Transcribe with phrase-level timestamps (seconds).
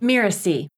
[0.00, 0.68] Mirasee.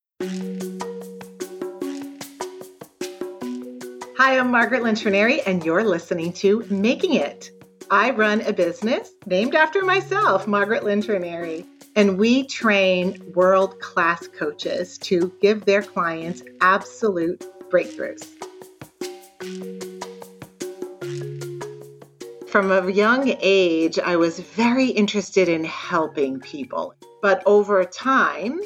[4.17, 7.51] Hi, I'm Margaret Lynch Raniere, and you're listening to Making It.
[7.91, 11.65] I run a business named after myself, Margaret Lynch Raniere,
[11.97, 18.27] and we train world class coaches to give their clients absolute breakthroughs.
[22.49, 26.95] From a young age, I was very interested in helping people.
[27.21, 28.61] But over time,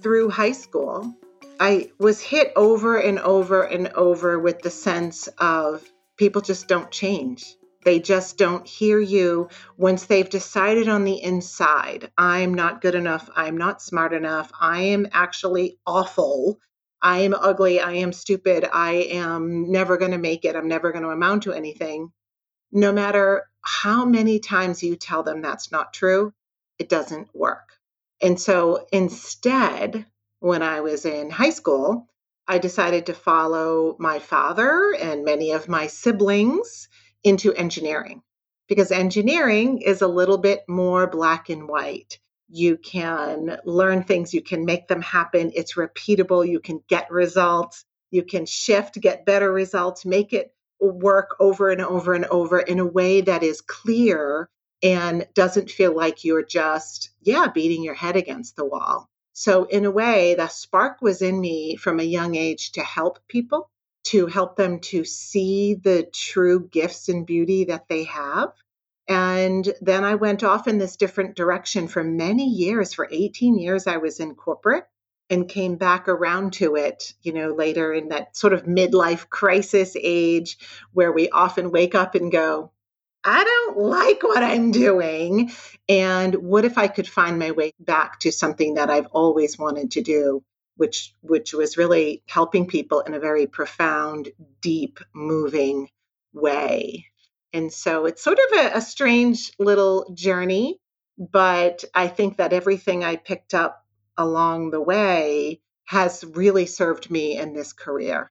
[0.00, 1.14] through high school,
[1.60, 5.84] I was hit over and over and over with the sense of
[6.16, 7.56] people just don't change.
[7.84, 13.30] They just don't hear you once they've decided on the inside I'm not good enough.
[13.34, 14.50] I'm not smart enough.
[14.60, 16.58] I am actually awful.
[17.00, 17.80] I am ugly.
[17.80, 18.68] I am stupid.
[18.70, 20.56] I am never going to make it.
[20.56, 22.12] I'm never going to amount to anything.
[22.72, 26.32] No matter how many times you tell them that's not true,
[26.78, 27.77] it doesn't work.
[28.20, 30.06] And so instead,
[30.40, 32.08] when I was in high school,
[32.46, 36.88] I decided to follow my father and many of my siblings
[37.22, 38.22] into engineering
[38.68, 42.18] because engineering is a little bit more black and white.
[42.48, 45.52] You can learn things, you can make them happen.
[45.54, 51.36] It's repeatable, you can get results, you can shift, get better results, make it work
[51.40, 54.48] over and over and over in a way that is clear
[54.82, 59.08] and doesn't feel like you're just, yeah, beating your head against the wall.
[59.32, 63.20] So, in a way, the spark was in me from a young age to help
[63.28, 63.70] people,
[64.04, 68.52] to help them to see the true gifts and beauty that they have.
[69.06, 72.92] And then I went off in this different direction for many years.
[72.92, 74.86] For 18 years, I was in corporate
[75.30, 79.96] and came back around to it, you know, later in that sort of midlife crisis
[80.00, 80.58] age
[80.92, 82.70] where we often wake up and go,
[83.30, 85.52] I don't like what I'm doing.
[85.86, 89.90] And what if I could find my way back to something that I've always wanted
[89.92, 90.42] to do,
[90.76, 94.30] which which was really helping people in a very profound,
[94.62, 95.90] deep, moving
[96.32, 97.04] way.
[97.52, 100.78] And so it's sort of a, a strange little journey,
[101.18, 103.84] but I think that everything I picked up
[104.16, 108.30] along the way has really served me in this career.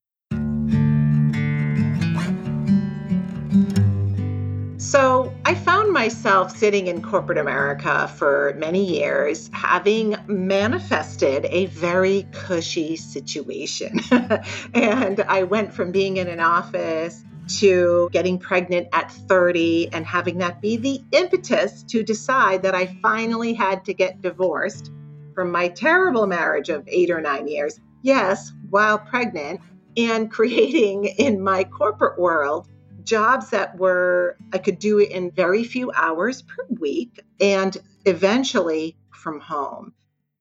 [4.88, 12.26] So I found myself sitting in corporate America for many years, having manifested a very
[12.32, 14.00] cushy situation.
[14.74, 17.22] and I went from being in an office
[17.60, 22.86] to getting pregnant at 30 and having that be the impetus to decide that I
[23.02, 24.90] finally had to get divorced
[25.36, 29.60] from my terrible marriage of eight or nine years, yes, while pregnant,
[29.98, 32.70] and creating in my corporate world
[33.08, 37.76] jobs that were, I could do it in very few hours per week and
[38.06, 39.94] eventually from home.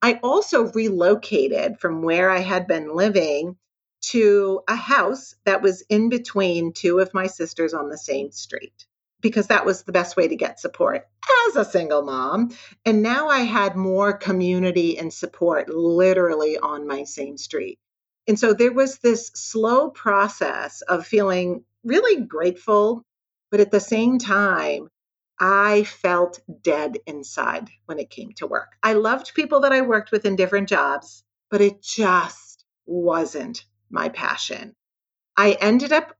[0.02, 3.56] I also relocated from where I had been living
[4.10, 8.86] to a house that was in between two of my sisters on the same street
[9.20, 11.08] because that was the best way to get support
[11.48, 12.50] as a single mom.
[12.84, 17.78] And now I had more community and support literally on my same street.
[18.28, 23.04] And so there was this slow process of feeling really grateful,
[23.50, 24.88] but at the same time,
[25.38, 28.72] I felt dead inside when it came to work.
[28.82, 34.08] I loved people that I worked with in different jobs, but it just wasn't my
[34.08, 34.74] passion.
[35.36, 36.16] I ended up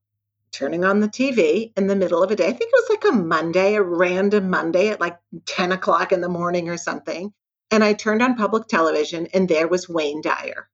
[0.53, 2.47] turning on the TV in the middle of a day.
[2.47, 6.21] I think it was like a Monday, a random Monday at like 10 o'clock in
[6.21, 7.33] the morning or something.
[7.71, 10.69] And I turned on public television, and there was Wayne Dyer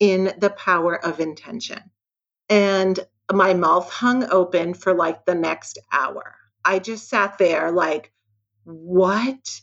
[0.00, 1.90] in The Power of Intention.
[2.48, 2.98] And
[3.32, 6.34] my mouth hung open for like the next hour.
[6.64, 8.12] I just sat there like,
[8.64, 9.60] what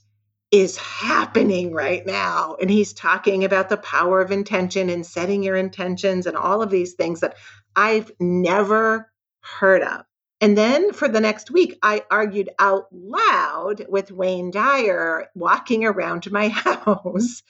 [0.51, 2.55] is happening right now?
[2.59, 6.69] And he's talking about the power of intention and setting your intentions and all of
[6.69, 7.35] these things that
[7.75, 10.05] I've never heard of.
[10.41, 16.31] And then for the next week, I argued out loud with Wayne Dyer walking around
[16.31, 17.41] my house.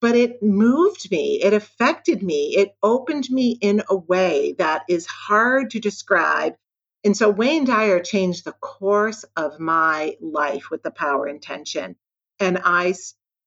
[0.00, 5.06] But it moved me, it affected me, it opened me in a way that is
[5.06, 6.54] hard to describe.
[7.04, 11.96] And so Wayne Dyer changed the course of my life with the power intention.
[12.40, 12.94] And I,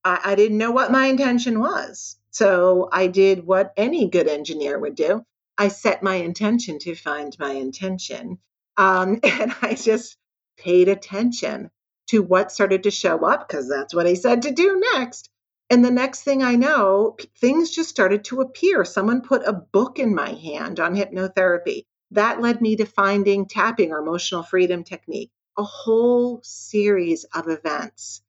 [0.03, 2.17] I didn't know what my intention was.
[2.31, 5.23] So I did what any good engineer would do.
[5.57, 8.39] I set my intention to find my intention.
[8.77, 10.17] Um, and I just
[10.57, 11.69] paid attention
[12.09, 15.29] to what started to show up because that's what he said to do next.
[15.69, 18.85] And the next thing I know, things just started to appear.
[18.85, 21.85] Someone put a book in my hand on hypnotherapy.
[22.11, 28.21] That led me to finding tapping or emotional freedom technique, a whole series of events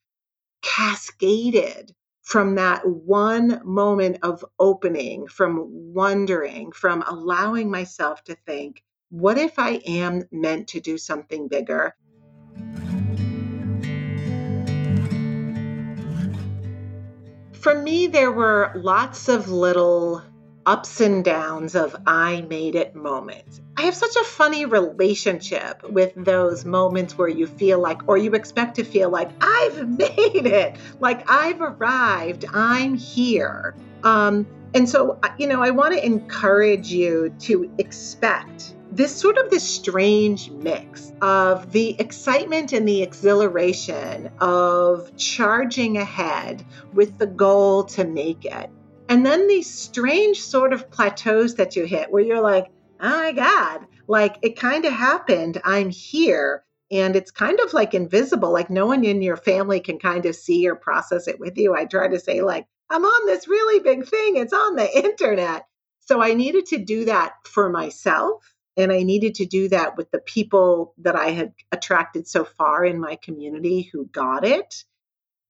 [0.62, 9.36] cascaded from that one moment of opening, from wondering, from allowing myself to think, what
[9.36, 11.94] if I am meant to do something bigger?
[17.64, 20.22] For me, there were lots of little
[20.66, 23.62] ups and downs of I made it moments.
[23.78, 28.34] I have such a funny relationship with those moments where you feel like, or you
[28.34, 33.74] expect to feel like, I've made it, like I've arrived, I'm here.
[34.02, 39.50] Um, and so, you know, I want to encourage you to expect this sort of
[39.50, 47.84] this strange mix of the excitement and the exhilaration of charging ahead with the goal
[47.84, 48.70] to make it
[49.08, 53.32] and then these strange sort of plateaus that you hit where you're like, oh my
[53.32, 55.60] God, like it kind of happened.
[55.64, 56.64] I'm here.
[56.90, 60.36] And it's kind of like invisible, like no one in your family can kind of
[60.36, 61.74] see or process it with you.
[61.74, 65.66] I try to say, like, I'm on this really big thing, it's on the internet.
[66.00, 68.54] So I needed to do that for myself.
[68.76, 72.84] And I needed to do that with the people that I had attracted so far
[72.84, 74.84] in my community who got it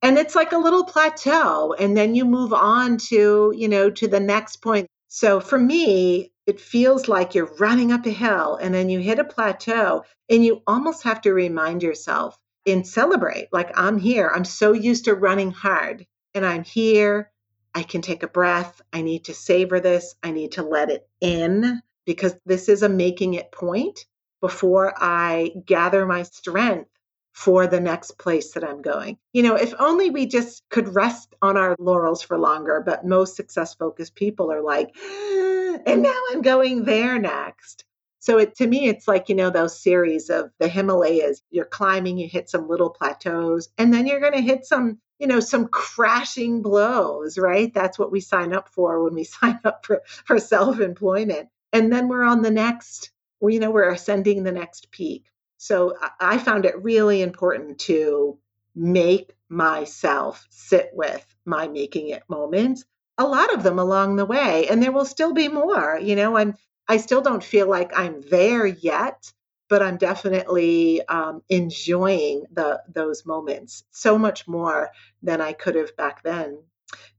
[0.02, 4.06] and it's like a little plateau and then you move on to you know to
[4.06, 8.74] the next point so for me it feels like you're running up a hill and
[8.74, 13.72] then you hit a plateau and you almost have to remind yourself and celebrate like
[13.78, 17.30] i'm here i'm so used to running hard and i'm here
[17.74, 21.06] i can take a breath i need to savor this i need to let it
[21.20, 24.06] in because this is a making it point
[24.40, 26.90] before i gather my strength
[27.34, 29.18] for the next place that I'm going.
[29.32, 33.34] You know, if only we just could rest on our laurels for longer, but most
[33.34, 37.84] success focused people are like, ah, and now I'm going there next.
[38.24, 41.42] So it to me, it's like, you know, those series of the Himalayas.
[41.50, 45.40] You're climbing, you hit some little plateaus, and then you're gonna hit some, you know,
[45.40, 47.70] some crashing blows, right?
[47.74, 51.50] That's what we sign up for when we sign up for, for self-employment.
[51.74, 53.10] And then we're on the next,
[53.42, 55.26] you know, we're ascending the next peak.
[55.58, 58.38] So I found it really important to
[58.74, 62.86] make myself sit with my making it moments,
[63.18, 64.66] a lot of them along the way.
[64.66, 66.00] And there will still be more.
[66.02, 66.54] You know, I'm
[66.88, 69.32] I still don't feel like I'm there yet,
[69.68, 74.90] but I'm definitely um, enjoying the those moments so much more
[75.22, 76.62] than I could have back then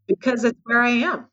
[0.08, 1.28] because it's where I am.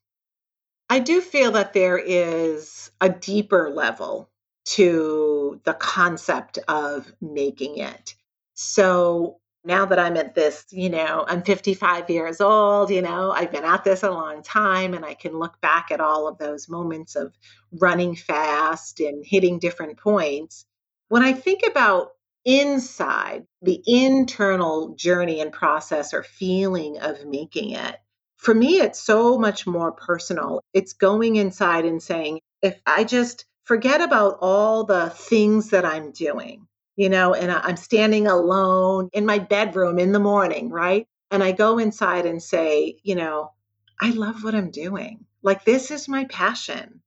[0.91, 4.31] I do feel that there is a deeper level
[4.65, 8.15] to the concept of making it.
[8.55, 13.53] So now that I'm at this, you know, I'm 55 years old, you know, I've
[13.53, 16.69] been at this a long time and I can look back at all of those
[16.69, 17.33] moments of
[17.73, 20.65] running fast and hitting different points.
[21.09, 22.13] When I think about
[22.45, 27.97] inside the internal journey and process or feeling of making it,
[28.37, 30.61] for me, it's so much more personal.
[30.75, 36.11] It's going inside and saying, if I just forget about all the things that I'm
[36.11, 36.67] doing,
[36.97, 41.07] you know, and I'm standing alone in my bedroom in the morning, right?
[41.31, 43.53] And I go inside and say, you know,
[44.01, 45.25] I love what I'm doing.
[45.43, 47.03] Like, this is my passion.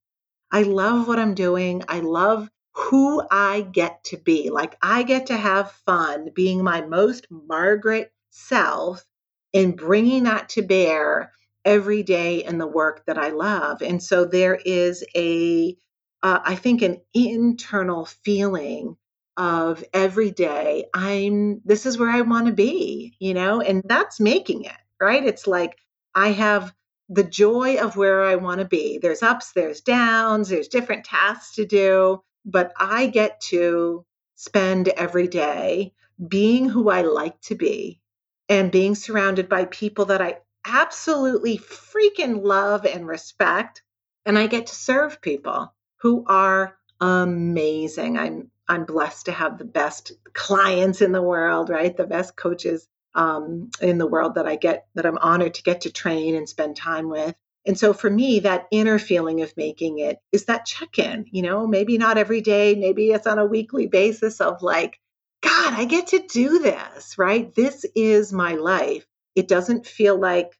[0.52, 1.84] I love what I'm doing.
[1.90, 4.50] I love who I get to be.
[4.50, 9.06] Like, I get to have fun being my most Margaret self
[9.54, 11.32] and bringing that to bear
[11.66, 13.82] every day in the work that I love.
[13.82, 15.78] And so there is a
[16.24, 18.98] uh, I think, an internal feeling
[19.38, 24.20] of every day, I'm, this is where I want to be, you know, and that's
[24.20, 25.24] making it, right?
[25.26, 25.78] It's like
[26.14, 26.74] I have
[27.10, 28.98] the joy of where I want to be.
[28.98, 35.28] There's ups, there's downs, there's different tasks to do, but I get to spend every
[35.28, 35.94] day
[36.26, 38.02] being who I like to be
[38.50, 43.84] and being surrounded by people that I absolutely freaking love and respect.
[44.26, 48.18] And I get to serve people who are amazing.
[48.18, 51.96] I'm I'm blessed to have the best clients in the world, right?
[51.96, 55.82] The best coaches um, in the world that I get that I'm honored to get
[55.82, 57.36] to train and spend time with.
[57.66, 61.42] And so for me, that inner feeling of making it is that check in, you
[61.42, 65.00] know, maybe not every day, maybe it's on a weekly basis of like,
[65.42, 67.54] God, I get to do this, right?
[67.56, 69.06] This is my life.
[69.36, 70.58] It doesn't feel like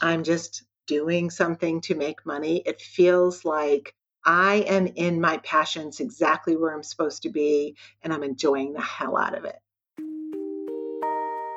[0.00, 2.62] I'm just doing something to make money.
[2.64, 3.94] It feels like
[4.24, 8.80] I am in my passions exactly where I'm supposed to be, and I'm enjoying the
[8.80, 9.56] hell out of it.